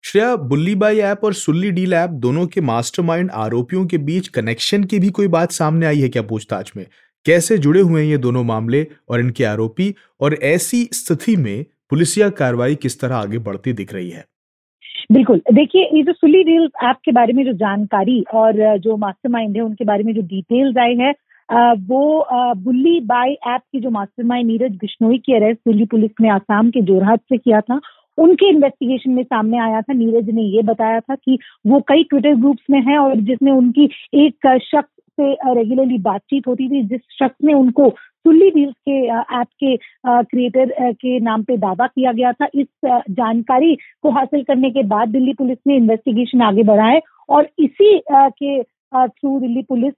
[0.05, 4.99] श्रेया, बुल्लीबाई ऐप और सुल्ली डील ऐप दोनों के मास्टरमाइंड आरोपियों के बीच कनेक्शन की
[4.99, 6.85] भी कोई बात सामने आई है क्या पूछताछ में?
[7.25, 9.93] कैसे जुड़े हुए हैं ये दोनों मामले और इनके आरोपी?
[10.21, 14.23] और ऐसी स्थिति में पुलिसिया कार्रवाई किस तरह आगे बढ़ती दिख रही है?
[15.11, 19.55] बिल्कुल। देखिए, ये जो सुली डील ऐप के बारे में जो जानकारी और जो मास्टरमाइंड
[19.55, 21.13] है, उनके बारे में जो डिटेल्स आए हैं
[21.81, 22.25] वो
[22.57, 26.81] बुल्ली बाई ऐप की जो मास्टरमाइंड नीरज बिश्नोई की अरेस्ट दिल्ली पुलिस ने आसाम के
[26.83, 27.79] जोरहाट से किया था।
[28.17, 32.35] उनके इन्वेस्टिगेशन में सामने आया था, नीरज ने ये बताया था कि वो कई ट्विटर
[32.35, 33.89] ग्रुप्स में है और जिसमें उनकी
[34.25, 39.47] एक शख्स से रेगुलरली बातचीत होती थी, जिस शख्स ने उनको सुल्ली डील्स के ऐप
[39.63, 39.75] के
[40.05, 45.09] क्रिएटर के नाम पे दावा किया गया था। इस जानकारी को हासिल करने के बाद
[45.09, 49.93] दिल्ली पुलिस ने इन्वेस्टिगेशन आगे बढ़ाए और इसी के थ्रू दिल्ली पुलिस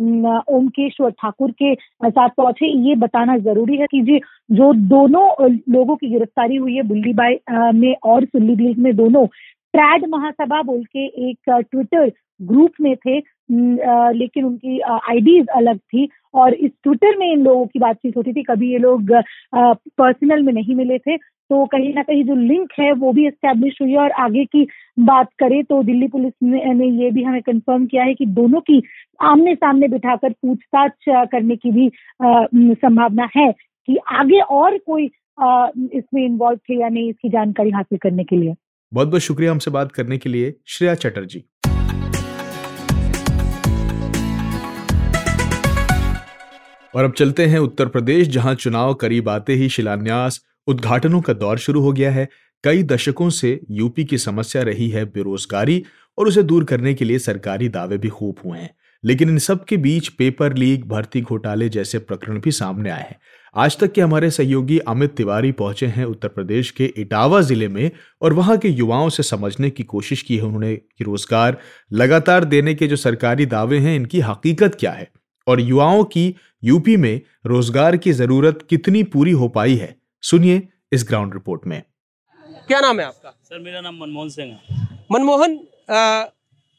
[0.00, 4.18] ओमकेश्वर ठाकुर के साथ पहुँचे। ये बताना ज़रूरी है कि जी,
[4.50, 7.38] जो दोनों लोगों की गिरफ्तारी हुई है बुल्लीबाई
[7.74, 9.26] में और सुल्ली डील्स में दोनों,
[9.74, 12.10] ट्रैड महासभा बोल के एक ट्विटर
[12.40, 17.78] ग्रुप में थे। लेकिन उनकी आईडीज अलग थी और इस ट्विटर में इन लोगों की
[17.78, 19.12] बातचीत होती थी। कभी ये लोग
[19.54, 23.78] पर्सनल में नहीं मिले थे तो कहीं ना कहीं जो लिंक है वो भी एस्टेब्लिश
[23.82, 24.66] हुई है और आगे की
[24.98, 28.82] बात करें तो दिल्ली पुलिस ने, ये भी हमें कंफर्म किया है कि दोनों की
[29.22, 30.92] आमने सामने बिठाकर पूछताछ
[31.32, 31.90] करने की भी
[32.54, 38.24] संभावना है कि आगे और कोई इसमें इन्वॉल्व थे या नहीं इसकी जानकारी हासिल करने
[38.24, 38.54] के लिए।
[38.92, 41.44] बहुत बहुत शुक्रिया हमसे बात करने के लिए। श्रेया चटर्जी।
[46.94, 51.58] और अब चलते हैं उत्तर प्रदेश, जहाँ चुनाव करीब आते ही शिलान्यास उद्घाटनों का दौर
[51.58, 52.28] शुरू हो गया है।
[52.64, 55.82] कई दशकों से यूपी की समस्या रही है बेरोजगारी
[56.18, 58.70] और उसे दूर करने के लिए सरकारी दावे भी खूब हुए हैं।
[59.04, 63.18] लेकिन इन सब के बीच पेपर लीक, भर्ती घोटाले जैसे प्रकरण भी सामने आए हैं।
[63.56, 67.90] आज तक के हमारे सहयोगी अमित तिवारी पहुँचे हैं उत्तर प्रदेश के इटावा ज़िले में
[68.22, 71.58] और वहाँ के युवाओं से समझने की कोशिश की है उन्होंने कि रोज़गार
[71.92, 75.10] लगातार देने के जो सरकारी दावे हैं, इनकी हकीकत क्या है?
[75.50, 79.94] और युवाओं की यूपी में रोज़गार की ज़रूरत कितनी पूरी हो पाई है?
[80.24, 81.82] सुनिए इस ग्राउंड रिपोर्ट में।
[82.68, 83.30] क्या नाम है आपका?
[83.44, 85.58] सर मेरा नाम मनमोहन सिंह है। मनमोहन
[85.90, 86.24] आ,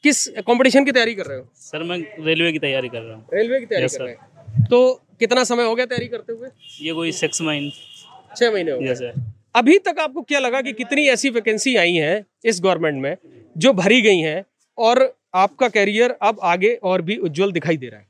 [0.04, 1.44] किस कंपटीशन की तैयारी कर रहे हो?
[1.56, 4.78] सर मैं रेलवे की तैयारी कर रहा हूँ। रेलवे की तैयारी कर रहे हैं। तो
[5.20, 6.48] कितना समय हो गया तैयारी करते हुए?
[6.80, 9.12] ये कोई सिक्स मंथ छह महीने हो गए। सर
[9.54, 13.16] अभी तक आपको क्या लगा कि कितनी ऐसी वैकेंसी आई हैं इस गवर्नमेंट में
[13.56, 14.44] जो भरी गई हैं
[14.78, 15.02] और
[15.34, 18.06] आपका कैरियर अब आगे और भी उज्जवल दिखाई दे रहा है?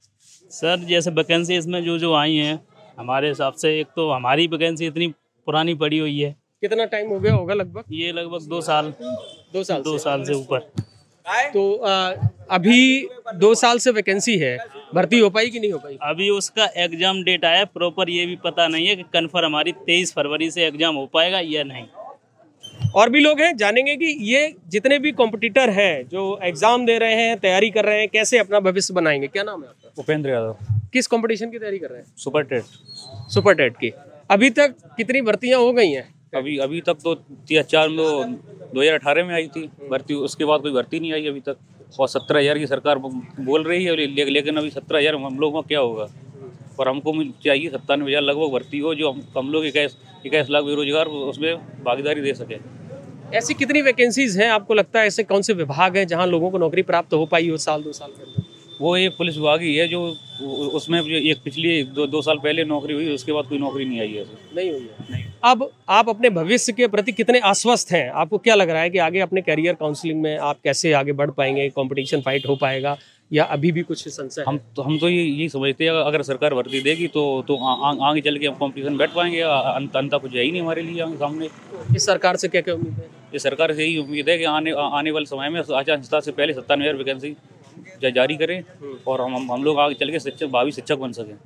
[0.52, 2.60] सर जैसे वैकेंसी इसमें जो जो आई हैं
[2.98, 5.08] हमारे हिसाब से एक तो हमारी वैकेंसी इतनी
[5.46, 7.84] पुरानी पड़ी हुई है। कितना टाइम हो गया होगा लगभग?
[7.92, 8.92] ये लगभग दो साल।
[9.52, 10.58] दो साल दो साल से ऊपर।
[11.54, 12.12] तो आ,
[12.50, 14.56] अभी दो साल से वैकेंसी है।
[14.94, 15.96] भर्ती हो पाई कि नहीं हो पाई?
[16.02, 20.12] अभी उसका एग्ज़ाम डेट आया प्रॉपर ये भी पता नहीं है कि कन्फर्म हमारी तेईस
[20.14, 21.86] फरवरी से एग्ज़ाम हो पाएगा या नहीं।
[22.94, 27.14] और भी लोग हैं जानेंगे कि ये जितने भी कॉम्पिटिटर हैं जो एग्ज़ाम दे रहे
[27.16, 29.28] हैं तैयारी कर रहे हैं कैसे अपना भविष्य बनाएँगे?
[29.28, 30.56] क्या नाम है उपेंद्र यादव।
[30.92, 32.06] किस कंपटीशन की तैयारी कर रहे हैं?
[32.16, 32.64] Super TET.
[33.32, 33.92] सुपर टेट की।
[34.30, 36.08] अभी तक कितनी भर्तियाँ हो गई हैं?
[36.34, 37.14] अभी अभी तक तो
[37.52, 41.26] चार दो दो हज़ार अठारह में आई थी भर्ती। उसके बाद कोई भर्ती नहीं आई
[41.26, 41.56] अभी तक।
[42.00, 45.62] और सत्रह हज़ार की सरकार बोल रही है ले, लेकिन अभी सत्रह हज़ार हम लोगों
[45.62, 46.06] का क्या होगा?
[46.80, 50.50] और हमको मिल- चाहिए सत्तानवे हज़ार लगभग भर्ती हो जो हम हम लोग इक्कीस इक्कीस
[50.50, 52.58] लाख बेरोजगार उसमें भागीदारी दे सके।
[53.36, 54.48] ऐसी कितनी वैकेंसीज हैं?
[54.50, 57.48] आपको लगता है ऐसे कौन से विभाग हैं जहाँ लोगों को नौकरी प्राप्त हो पाई
[57.48, 58.41] हो साल दो साल के अंदर?
[58.80, 60.00] वो एक पुलिस विभाग ही है जो
[60.74, 64.00] उसमें जो एक पिछली दो दो साल पहले नौकरी हुई उसके बाद कोई नौकरी नहीं
[64.00, 64.24] आई है
[64.56, 68.08] नहीं हुई है। नहीं। अब आप अपने भविष्य के प्रति कितने आश्वस्त हैं?
[68.10, 71.30] आपको क्या लग रहा है कि आगे अपने करियर काउंसलिंग में आप कैसे आगे बढ़
[71.30, 71.68] पाएँगे?
[71.70, 72.96] कंपटीशन फाइट हो पाएगा?
[73.30, 76.54] या अभी भी कुछ संशय हम तो हम तो ये यही समझते हैं अगर सरकार
[76.54, 80.14] भर्ती देगी तो तो आ, आ, आगे चल के हम कॉम्पिटिशन बैठ पाएँगे। अंत अंत
[80.14, 81.48] कुछ है ही नहीं हमारे लिए आगे सामने।
[81.96, 83.08] इस सरकार से क्या क्या उम्मीद है?
[83.32, 86.32] ये सरकार से यही उम्मीद है कि आने आने वाले समय में आचार संहिता से
[86.32, 87.34] पहले सत्तानवे हज़ार वैकेंसी
[88.10, 88.64] जारी करें
[89.06, 91.38] और हम हम- हम लोग आगे चल के शिक्षक भावी शिक्षक बन सकें।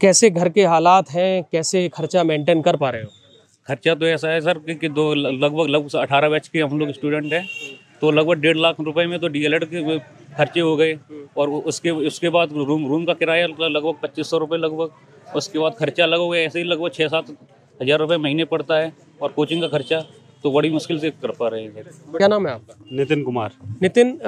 [0.00, 1.44] कैसे घर के हालात हैं?
[1.52, 3.08] कैसे खर्चा मेंटेन कर पा रहे हो?
[3.68, 6.92] खर्चा तो ऐसा है सर कि, कि दो लगभग लगभग अठारह बैच के हम लोग
[6.92, 7.48] स्टूडेंट हैं।
[8.00, 10.98] तो लगभग डेढ़ लाख रुपए में तो डीएलएड के खर्चे हो गए
[11.36, 14.90] और उसके उसके बाद रूम रूम का किराया लगभग पच्चीस सौ रुपये लगभग।
[15.36, 17.26] उसके बाद खर्चा लगभग ऐसे ही लगभग छः सात
[17.82, 20.04] हज़ार रुपये महीने पड़ता है और कोचिंग का खर्चा।
[20.44, 21.84] तो बड़ी मुश्किल से कर पा रहे हैं
[22.16, 22.74] क्या नाम है आपका?
[22.92, 23.50] नितिन कुमार।
[23.82, 24.22] नितिन अ,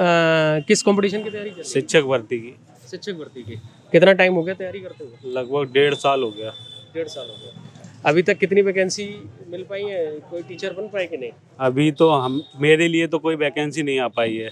[0.67, 2.55] किस कंपटीशन की तैयारी कर शिक्षक भर्ती की।
[2.91, 3.55] शिक्षक भर्ती की।
[3.91, 5.31] कितना टाइम हो गया तैयारी करते हुए?
[5.33, 6.53] लगभग डेढ़ साल हो गया।
[6.95, 7.61] डेढ़ साल हो गया।
[8.05, 9.05] अभी तक कितनी वैकेंसी
[9.49, 10.05] मिल पाई है?
[10.31, 11.31] कोई टीचर बन पाए कि नहीं?
[11.59, 14.49] अभी तो हम मेरे लिए तो कोई वैकेंसी नहीं आ पाई है।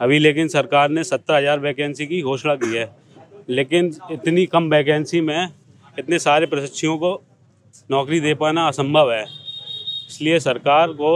[0.00, 2.90] अभी लेकिन सरकार ने सत्तर हज़ार वैकेंसी की घोषणा की है।
[3.50, 5.48] लेकिन इतनी कम वैकेंसी में
[5.98, 7.12] इतने सारे प्रशिक्षुओं को
[7.90, 9.24] नौकरी दे पाना असंभव है।
[10.08, 11.10] इसलिए सरकार को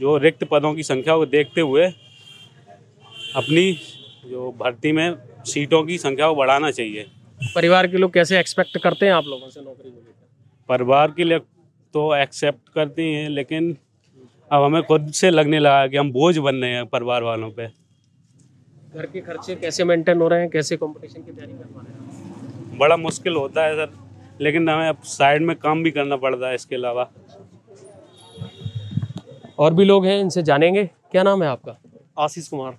[0.00, 1.86] जो रिक्त पदों की संख्या को देखते हुए
[3.36, 3.72] अपनी
[4.26, 7.06] जो भर्ती में सीटों की संख्या को बढ़ाना चाहिए।
[7.54, 10.26] परिवार के लोग कैसे एक्सपेक्ट करते हैं आप लोगों से नौकरी को लेकर?
[10.68, 11.38] परिवार के लिए
[11.94, 13.76] तो एक्सेप्ट करते हैं लेकिन
[14.50, 17.66] अब हमें खुद से लगने लगा कि हम बोझ बन रहे हैं परिवार वालों पे।
[18.94, 21.92] घर के खर्चे कैसे मेंटेन हो रहे हैं कैसे कंपटीशन की तैयारी कर पा रहे
[21.92, 22.78] हैं?
[22.78, 23.92] बड़ा मुश्किल होता है सर
[24.40, 27.10] लेकिन हमें अब साइड में काम भी करना पड़ता है इसके अलावा।
[29.58, 31.78] और भी लोग हैं इनसे जानेंगे। क्या नाम है आपका?
[32.18, 32.78] आशीष कुमार।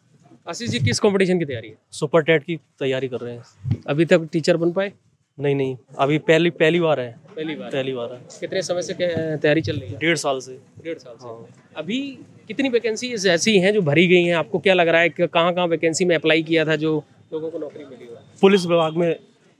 [0.50, 1.76] आशीष जी किस कंपटीशन की तैयारी है?
[1.92, 4.92] सुपर टेट की तैयारी कर रहे हैं। अभी तक टीचर बन पाए?
[5.38, 8.94] नहीं नहीं। अभी पहली पहली बार है। पहली बार पहली बार है। कितने समय से
[8.94, 9.98] तैयारी चल रही है?
[9.98, 12.00] डेढ़ साल से। डेढ़ साल से। अभी
[12.48, 14.36] कितनी वैकेंसी ऐसी हैं जो भरी गई हैं?
[14.36, 17.50] आपको क्या लग रहा है कि कहाँ कहाँ वैकेंसी में अप्लाई किया था जो लोगों
[17.52, 19.16] को नौकरी मिली हो पुलिस विभाग में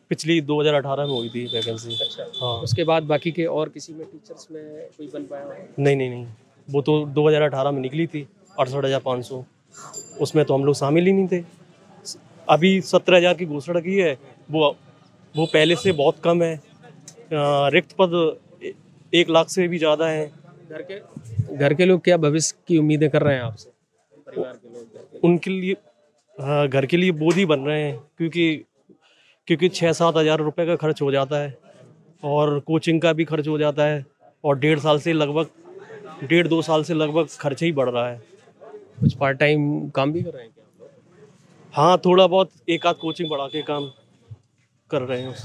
[0.10, 4.06] पिछली 2018 में हुई थी वैकेंसी अच्छा। हाँ। उसके बाद बाकी के और किसी में
[4.06, 4.64] टीचर्स में
[4.98, 6.26] कोई बन पाया नहीं नहीं नहीं।
[6.68, 9.44] वो तो 2018 में निकली थी अड़सठ हज़ार पाँच सौ।
[10.22, 11.44] उसमें तो हम लोग शामिल ही नहीं थे।
[12.48, 14.18] अभी सत्रह हज़ार की घोषणा की है
[14.50, 14.76] वो
[15.36, 16.60] वो पहले से बहुत कम है।
[17.72, 18.12] रिक्त पद
[19.14, 20.26] एक लाख से भी ज़्यादा है।
[20.70, 23.70] घर के घर के लोग क्या भविष्य की उम्मीदें कर रहे हैं आपसे?
[24.28, 25.76] परिवार के लोग उनके लिए
[26.38, 28.64] हाँ, घर के लिए बोझ ही बन रहे हैं क्योंकि
[29.48, 31.58] क्योंकि छः सात हज़ार रुपये का खर्च हो जाता है
[32.24, 34.06] और कोचिंग का भी खर्च हो जाता है
[34.44, 35.50] और डेढ़ साल से लगभग
[36.24, 38.22] डेढ़ दो साल से लगभग खर्चा ही बढ़ रहा है।
[39.00, 40.88] कुछ पार्ट टाइम काम भी कर रहे हैं क्या?
[41.74, 43.92] हाँ थोड़ा बहुत एक आध कोचिंग बढ़ा के काम
[44.92, 45.36] कर रहे हैं।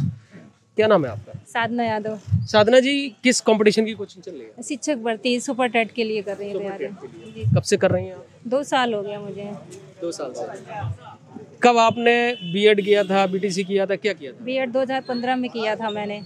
[0.76, 1.32] क्या नाम है आपका?
[1.48, 4.62] साधना यादव। साधना जी किस कंपटीशन की कोचिंग चल रही है?
[4.62, 8.14] शिक्षक भर्ती सुपर टेट के लिए कर रही है तैयारी। कब से कर रही हैं
[8.14, 8.26] आप?
[8.46, 9.44] दो साल हो गया मुझे।
[10.00, 10.44] दो साल से।
[11.62, 12.14] कब आपने
[12.52, 14.44] बीएड किया था बीटीसी किया था क्या किया था?
[14.44, 16.22] बी एड 2015 में किया था मैंने।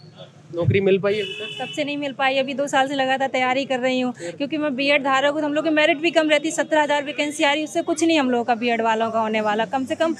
[0.50, 1.56] नौकरी मिल पाई अभी तक?
[1.60, 4.56] तब से नहीं मिल पाई। अभी दो साल से लगातार तैयारी कर रही हूँ क्योंकि
[4.58, 6.82] मैं बी एड धारक हूँ तो हम लोग की मेरिट भी कम रहती। है सत्रह
[6.82, 9.40] हज़ार वैकेंसी आ रही उससे कुछ नहीं हम लोगों का बी एड वालों का होने
[9.42, 10.16] वाला। कम से कम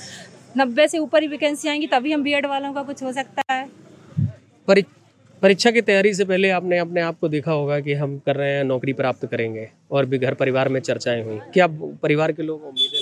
[0.59, 3.53] नब्बे से ऊपर ही वैकेंसी आएँगी तभी हम बी एड वालों का कुछ हो सकता
[3.53, 4.85] है।
[5.43, 8.53] परीक्षा की तैयारी से पहले आपने अपने आप को देखा होगा कि हम कर रहे
[8.53, 11.67] हैं नौकरी प्राप्त करेंगे और भी घर परिवार में चर्चाएँ हुई। क्या
[12.03, 12.96] परिवार के लोग उम्मीद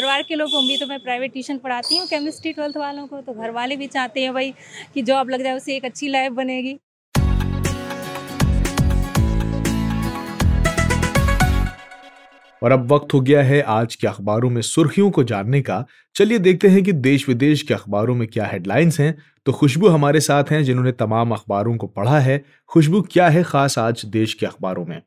[0.00, 3.32] परिवार के लोग उम्मीद तो मैं प्राइवेट ट्यूशन पढ़ाती हूँ केमिस्ट्री ट्वेल्थ वालों को तो
[3.34, 4.52] घर वाले भी चाहते हैं भाई
[4.94, 6.78] कि जॉब लग जाए उससे एक अच्छी लाइफ बनेगी।
[12.62, 15.84] और अब वक्त हो गया है आज के अखबारों में सुर्खियों को जानने का।
[16.16, 19.14] चलिए देखते हैं कि देश विदेश के अखबारों में क्या हेडलाइंस हैं।
[19.46, 23.78] तो खुशबू हमारे साथ हैं, जिन्होंने तमाम अखबारों को पढ़ा है। खुशबू, क्या है खास
[23.78, 25.00] आज देश के अखबारों में?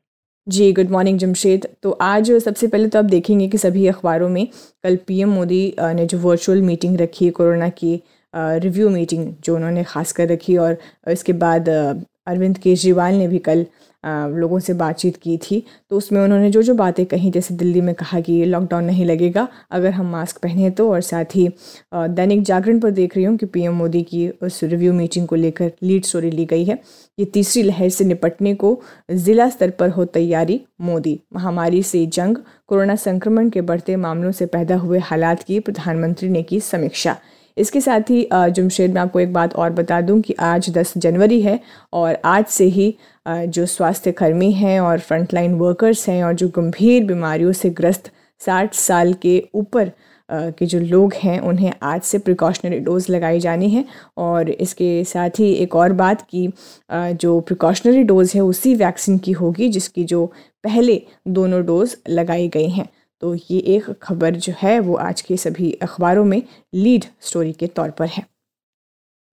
[0.46, 4.46] जी गुड मॉर्निंग जमशेद तो आज सबसे पहले तो आप देखेंगे कि सभी अखबारों में
[4.84, 7.94] कल पीएम मोदी ने जो वर्चुअल मीटिंग रखी है कोरोना की
[8.34, 10.76] रिव्यू मीटिंग जो उन्होंने खास कर रखी और
[11.08, 13.64] इसके बाद अरविंद केजरीवाल ने भी कल
[14.04, 17.94] लोगों से बातचीत की थी तो उसमें उन्होंने जो जो बातें कही, जैसे दिल्ली में
[17.94, 21.48] कहा कि लॉकडाउन नहीं लगेगा, अगर हम मास्क पहने तो और साथ ही
[21.94, 25.72] दैनिक जागरण पर देख रही हूँ कि पीएम मोदी की उस रिव्यू मीटिंग को लेकर
[25.82, 26.78] लीड स्टोरी ली गई है।
[27.18, 32.36] ये तीसरी लहर से निपटने को ज़िला स्तर पर हो तैयारी मोदी। महामारी से जंग,
[32.68, 37.16] कोरोना संक्रमण के बढ़ते मामलों से पैदा हुए हालात की प्रधानमंत्री ने की समीक्षा।
[37.56, 41.40] इसके साथ ही जमशेद, में आपको एक बात और बता दूँ कि आज 10 जनवरी
[41.42, 41.58] है
[41.92, 42.94] और आज से ही
[43.26, 48.74] जो स्वास्थ्य कर्मी हैं और फ्रंटलाइन वर्कर्स हैं और जो गंभीर बीमारियों से ग्रस्त 60
[48.74, 49.90] साल के ऊपर
[50.28, 53.84] के जो लोग हैं, उन्हें आज से प्रिकॉशनरी डोज लगाई जानी है।
[54.16, 56.48] और इसके साथ ही एक और बात कि
[56.92, 60.24] जो प्रिकॉशनरी डोज है, उसी वैक्सीन की होगी जिसकी जो
[60.64, 62.88] पहले दोनों डोज लगाई गई हैं।
[63.24, 66.42] तो ये एक खबर जो है, वो आज के सभी अखबारों में
[66.74, 68.22] लीड स्टोरी के तौर पर है।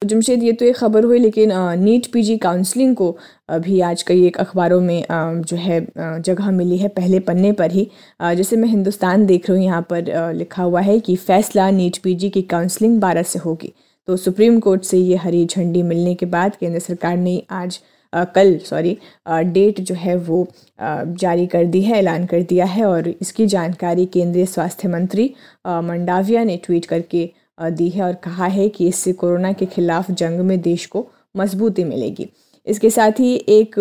[0.02, 3.16] तो जमशेद, ये तो एक ख़बर हुई, लेकिन नीट पीजी काउंसलिंग को
[3.50, 7.88] अभी आज कई एक अखबारों में जो है जगह मिली है पहले पन्ने पर ही।
[8.22, 12.30] जैसे मैं हिंदुस्तान देख रही हूँ, यहाँ पर लिखा हुआ है कि फैसला नीट पीजी
[12.30, 13.74] की काउंसलिंग बारह से होगी।
[14.08, 17.80] तो सुप्रीम कोर्ट से ये हरी झंडी मिलने के बाद केंद्र सरकार ने आज
[18.14, 18.98] कल सॉरी
[19.28, 20.48] डेट जो है वो
[20.82, 25.34] जारी कर दी है, ऐलान कर दिया है और इसकी जानकारी केंद्रीय स्वास्थ्य मंत्री
[25.68, 27.30] मंडाविया ने ट्वीट करके
[27.62, 31.84] दी है और कहा है कि इससे कोरोना के खिलाफ जंग में देश को मजबूती
[31.84, 32.28] मिलेगी।
[32.68, 33.78] इसके साथ ही एक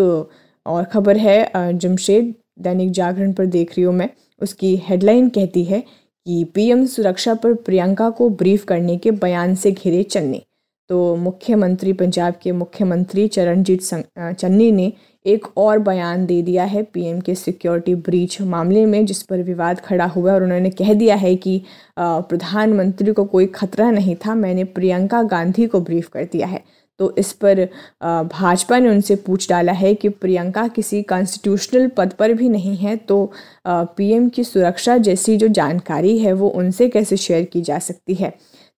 [0.66, 4.09] और ख़बर है जमशेद, दैनिक जागरण पर देख रही हूँ मैं,
[4.40, 9.73] उसकी हेडलाइन कहती है कि पीएम सुरक्षा पर प्रियंका को ब्रीफ करने के बयान से
[9.73, 10.43] घिरे चन्नी।
[10.90, 14.92] तो मुख्यमंत्री, पंजाब के मुख्यमंत्री चरणजीत चन्नी ने
[15.26, 19.81] एक और बयान दे दिया है पीएम के सिक्योरिटी ब्रीच मामले में, जिस पर विवाद
[19.81, 21.62] खड़ा हुआ और उन्होंने कह दिया है कि
[21.98, 26.62] प्रधानमंत्री को कोई खतरा नहीं था, मैंने प्रियंका गांधी को ब्रीफ कर दिया है।
[27.00, 27.64] तो इस पर
[28.03, 32.96] भाजपा ने उनसे पूछ डाला है कि प्रियंका किसी कॉन्स्टिट्यूशनल पद पर भी नहीं है
[32.98, 33.33] तो
[33.66, 38.33] पीएम की सुरक्षा जैसी जो जानकारी है वो उनसे कैसे शेयर की जा सकती है?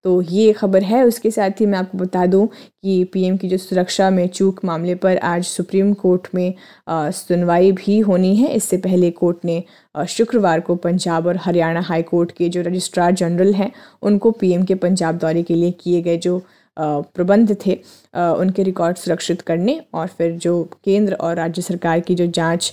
[0.04, 3.56] तो ये खबर है, उसके साथ ही मैं आपको बता दूँ कि पीएम की जो
[3.56, 6.54] सुरक्षा में चूक मामले पर आज सुप्रीम कोर्ट में
[6.88, 9.62] सुनवाई भी होनी है। इससे पहले कोर्ट ने
[10.08, 13.70] शुक्रवार को पंजाब और हरियाणा हाई कोर्ट के जो रजिस्ट्रार जनरल हैं,
[14.02, 16.42] उनको पीएम के पंजाब दौरे के लिए किए गए जो
[16.76, 17.74] प्रबंध थे
[18.14, 22.72] उनके रिकॉर्ड सुरक्षित करने और फिर जो केंद्र और राज्य सरकार की जो जाँच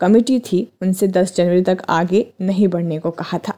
[0.00, 3.54] कमेटी थी, उनसे 10 जनवरी तक आगे नहीं बढ़ने को कहा था।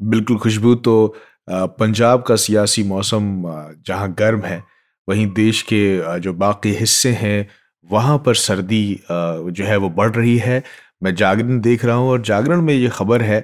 [0.00, 1.14] बिल्कुल खुशबू तो
[1.48, 3.42] पंजाब का सियासी मौसम
[3.86, 4.62] जहाँ गर्म है,
[5.08, 7.48] वहीं देश के जो बाकी हिस्से हैं,
[7.90, 10.62] वहाँ पर सर्दी जो है वो बढ़ रही है।
[11.02, 13.40] मैं जागरण देख रहा हूँ और जागरण में ये खबर है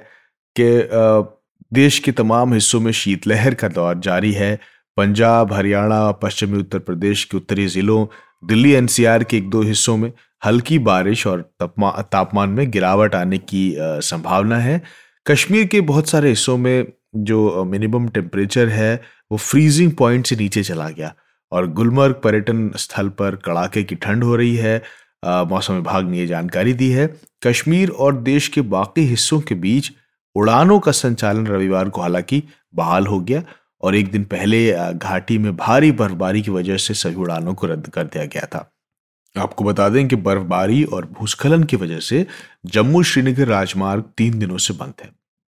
[0.55, 0.69] कि
[1.71, 4.59] देश के तमाम हिस्सों में शीतलहर का दौर जारी है।
[4.97, 8.05] पंजाब, हरियाणा, पश्चिमी उत्तर प्रदेश के उत्तरी ज़िलों,
[8.43, 10.11] दिल्ली, एनसीआर के एक दो हिस्सों में
[10.41, 14.81] हल्की बारिश और तापमान में गिरावट आने की संभावना है।
[15.25, 16.85] कश्मीर के बहुत सारे हिस्सों में
[17.15, 21.13] जो मिनिमम टेम्परेचर है, वो फ्रीजिंग पॉइंट से नीचे चला गया।
[21.51, 24.81] और गुलमर्ग पर्यटन स्थल पर कड़ाके की ठंड हो रही है
[25.25, 27.07] मौसम विभाग ने ये जानकारी दी है।
[27.47, 29.91] कश्मीर और देश के बाकी हिस्सों के बीच
[30.35, 32.43] उड़ानों का संचालन रविवार को हालाँकि
[32.75, 33.43] बहाल हो गया
[33.81, 37.87] और एक दिन पहले घाटी में भारी बर्फबारी की वजह से सभी उड़ानों को रद्द
[37.87, 38.71] कर दिया गया था।
[39.35, 42.25] आपको बता दें कि बर्फबारी और भूस्खलन की वजह से
[42.65, 45.09] जम्मू श्रीनगर राजमार्ग तीन दिनों से बंद है।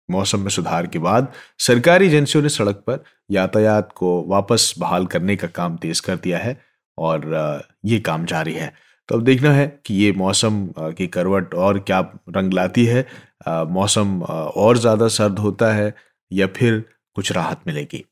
[0.08, 5.36] मौसम में सुधार के बाद सरकारी एजेंसियों ने सड़क पर यातायात को वापस बहाल करने
[5.36, 6.56] का काम तेज कर दिया है
[6.98, 8.72] और ये काम जारी है।
[9.08, 12.00] तो अब देखना है कि ये मौसम की करवट और क्या
[12.36, 13.06] रंग लाती है।
[13.48, 15.94] मौसम और ज़्यादा सर्द होता है
[16.30, 16.82] या फिर
[17.16, 18.04] कुछ राहत मिलेगी?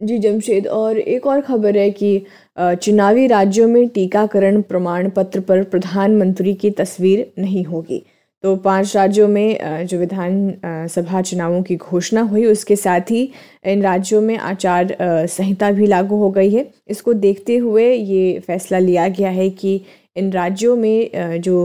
[0.00, 2.26] जी, जमशेद, और एक और खबर है कि
[2.58, 8.02] चुनावी राज्यों में टीकाकरण प्रमाण पत्र पर प्रधानमंत्री की तस्वीर नहीं होगी।
[8.46, 13.22] तो पाँच राज्यों में जो विधान सभा चुनावों की घोषणा हुई, उसके साथ ही
[13.66, 18.78] इन राज्यों में आचार संहिता भी लागू हो गई है। इसको देखते हुए ये फैसला
[18.78, 19.80] लिया गया है कि
[20.16, 21.56] इन राज्यों में जो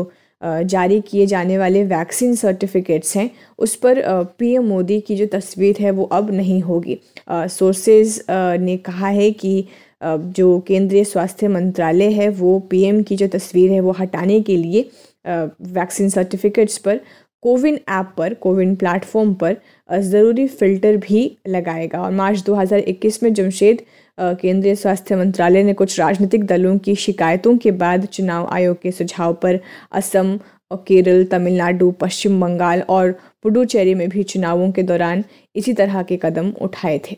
[0.41, 4.01] जारी किए जाने वाले वैक्सीन सर्टिफिकेट्स हैं, उस पर
[4.39, 9.65] पीएम मोदी की जो तस्वीर है, वो अब नहीं होगी। सोर्सेज ने कहा है कि
[10.03, 14.89] जो केंद्रीय स्वास्थ्य मंत्रालय है, वो पीएम की जो तस्वीर है, वो हटाने के लिए
[15.25, 16.99] वैक्सीन सर्टिफिकेट्स पर
[17.43, 19.55] कोविन ऐप पर कोविन प्लेटफॉर्म पर
[19.91, 23.81] ज़रूरी फ़िल्टर भी लगाएगा। और मार्च 2021 में जमशेद
[24.17, 29.33] केंद्रीय स्वास्थ्य मंत्रालय ने कुछ राजनीतिक दलों की शिकायतों के बाद चुनाव आयोग के सुझाव
[29.33, 29.59] पर
[29.91, 30.39] असम
[30.71, 33.11] और केरल तमिलनाडु पश्चिम बंगाल और
[33.43, 35.23] पुडुचेरी में भी चुनावों के दौरान
[35.55, 37.17] इसी तरह के कदम उठाए थे।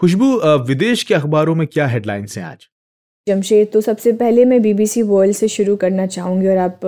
[0.00, 0.34] खुशबू
[0.66, 2.68] विदेश के अखबारों में क्या हेडलाइंस हैं आज?
[3.26, 6.80] जमशेद तो सबसे पहले मैं बीबीसी वर्ल्ड से शुरू करना चाहूँगी और आप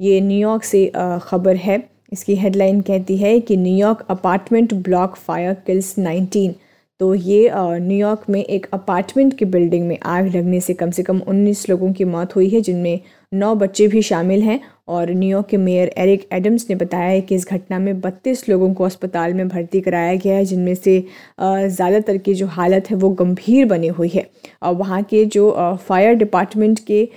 [0.00, 0.84] ये न्यूयॉर्क से
[1.22, 1.82] ख़बर है।
[2.12, 6.52] इसकी हेडलाइन कहती है कि new york apartment block fire kills 19
[7.00, 11.20] तो ये न्यूयॉर्क में एक अपार्टमेंट की बिल्डिंग में आग लगने से कम से कम
[11.28, 13.00] 19 लोगों की मौत हुई है, जिनमें
[13.32, 17.34] नौ बच्चे भी शामिल हैं और न्यूयॉर्क के मेयर एरिक एडम्स ने बताया है कि
[17.34, 20.98] इस घटना में 32 लोगों को अस्पताल में भर्ती कराया गया है, जिनमें से
[21.40, 24.26] ज़्यादातर की जो हालत है वो गंभीर बनी हुई है।
[24.62, 27.08] और वहाँ के जो फायर डिपार्टमेंट के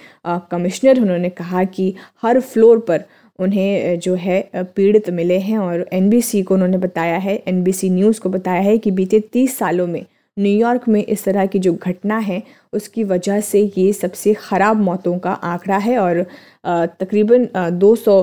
[0.51, 1.93] कमिश्नर उन्होंने कहा कि
[2.23, 3.05] हर फ्लोर पर
[3.39, 8.29] उन्हें जो है पीड़ित मिले हैं और एनबीसी को उन्होंने बताया है, एनबीसी न्यूज़ को
[8.29, 10.05] बताया है कि बीते तीस सालों में
[10.37, 12.41] न्यूयॉर्क में इस तरह की जो घटना है,
[12.73, 16.25] उसकी वजह से ये सबसे ख़राब मौतों का आंकड़ा है और
[16.65, 17.47] तकरीबन
[17.79, 18.15] 200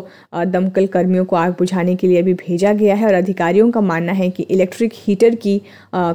[0.47, 4.13] दमकल कर्मियों को आग बुझाने के लिए भी भेजा गया है और अधिकारियों का मानना
[4.13, 5.61] है कि इलेक्ट्रिक हीटर की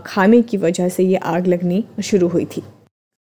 [0.06, 2.64] खामी की वजह से ये आग लगनी शुरू हुई थी।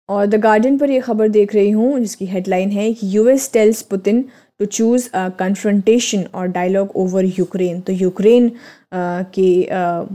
[0.08, 3.80] और द गार्डन पर यह खबर देख रही हूँ, जिसकी हेडलाइन है कि US tells
[3.82, 4.24] Putin
[4.60, 8.50] to choose confrontation or dialogue over Ukraine तो यूक्रेन
[8.94, 9.48] के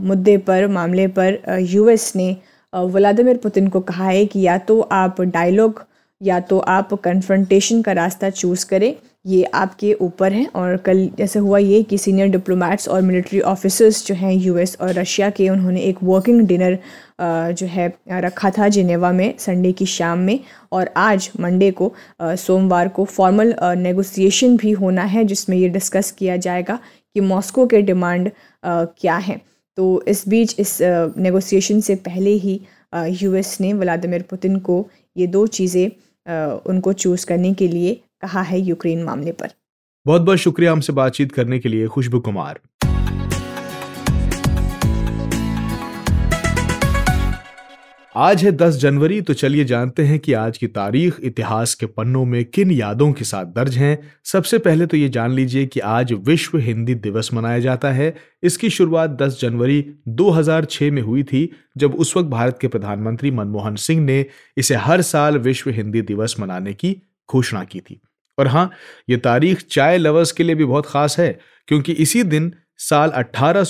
[0.00, 2.36] मुद्दे पर, मामले पर यूएस ने
[2.72, 5.84] व्लादिमिर पुतिन को कहा है कि या तो आप डायलॉग
[6.20, 11.38] या तो आप कन्फ्रंटेशन का रास्ता चूज़ करें। ये आपके ऊपर हैं और कल जैसे
[11.38, 15.80] हुआ ये कि सीनियर डिप्लोमेट्स और मिलिट्री ऑफिसर्स जो हैं यूएस और रशिया के, उन्होंने
[15.80, 16.78] एक वर्किंग डिनर
[17.52, 20.38] जो है, रखा था जिनेवा में संडे की शाम में
[20.72, 26.36] और आज मंडे को सोमवार को फॉर्मल नेगोशिएशन भी होना है जिसमें ये डिस्कस किया
[26.38, 26.78] जाएगा
[27.16, 28.30] कि मॉस्को के डिमांड
[28.64, 29.40] क्या हैं।
[29.78, 32.60] तो इस बीच इस नेगोशिएशन से पहले ही
[33.22, 35.90] यूएस ने व्लादिमिर पुतिन को ये दो चीज़ें
[36.66, 39.48] उनको चूज़ करने के लिए कहा है यूक्रेन मामले पर।
[40.06, 42.60] बहुत बहुत शुक्रिया हमसे बातचीत करने के लिए, खुशबू कुमार।
[48.16, 52.24] आज है 10 जनवरी तो चलिए जानते हैं कि आज की तारीख इतिहास के पन्नों
[52.24, 56.12] में किन यादों के साथ दर्ज हैं। सबसे पहले तो ये जान लीजिए कि आज
[56.12, 61.94] विश्व हिंदी दिवस मनाया जाता है। इसकी शुरुआत 10 जनवरी 2006 में हुई थी, जब
[61.94, 66.72] उस वक्त भारत के प्रधानमंत्री मनमोहन सिंह ने इसे हर साल विश्व हिंदी दिवस मनाने
[66.72, 66.96] की
[67.32, 68.00] घोषणा की थी।
[68.40, 68.70] और हाँ
[69.10, 73.64] ये तारीख चाय लवर्स के लिए भी बहुत खास है, क्योंकि इसी दिन साल अठारह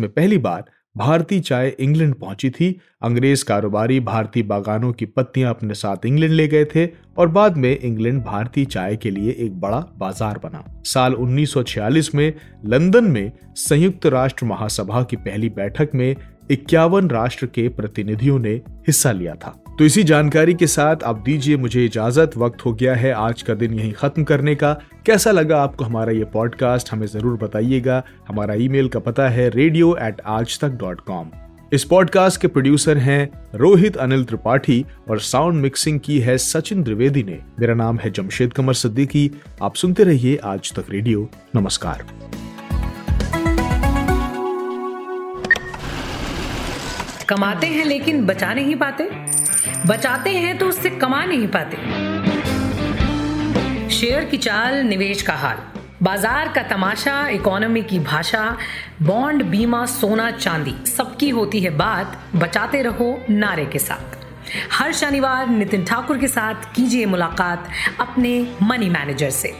[0.00, 0.64] में पहली बार
[0.96, 2.68] भारतीय चाय इंग्लैंड पहुँची थी।
[3.02, 6.86] अंग्रेज़ कारोबारी भारतीय बागानों की पत्तियाँ अपने साथ इंग्लैंड ले गए थे
[7.18, 12.32] और बाद में इंग्लैंड भारतीय चाय के लिए एक बड़ा बाज़ार बना। साल 1946 में
[12.66, 16.14] लंदन में संयुक्त राष्ट्र महासभा की पहली बैठक में
[16.50, 18.54] इक्यावन राष्ट्र के प्रतिनिधियों ने
[18.86, 22.94] हिस्सा लिया था। तो इसी जानकारी के साथ आप दीजिए मुझे इजाज़त। वक्त हो गया
[22.94, 24.72] है आज का दिन यहीं खत्म करने का।
[25.06, 29.96] कैसा लगा आपको हमारा ये पॉडकास्ट हमें ज़रूर बताइएगा। हमारा ईमेल का पता है radio
[30.02, 31.30] at Aaj Tak dot com
[31.72, 37.22] इस पॉडकास्ट के प्रोड्यूसर हैं रोहित अनिल त्रिपाठी और साउंड मिक्सिंग की है सचिन द्विवेदी
[37.22, 39.30] ने। मेरा नाम है जमशेद कमर सिद्दीकी।
[39.62, 42.06] आप सुनते रहिए आज तक रेडियो नमस्कार।
[47.28, 49.10] कमाते हैं लेकिन बचा नहीं पाते?
[49.86, 51.76] बचाते हैं तो उससे कमा नहीं पाते।
[53.90, 55.58] शेयर की चाल, निवेश का हाल।
[56.02, 58.56] बाज़ार का तमाशा, इकोनॉमी की भाषा,
[59.02, 64.18] बॉन्ड, बीमा, सोना, चांदी, सबकी होती है बात। बचाते रहो नारे के साथ।
[64.72, 67.68] हर शनिवार नितिन ठाकुर के साथ कीजिए मुलाकात
[68.00, 68.32] अपने
[68.62, 69.52] मनी मैनेजर से।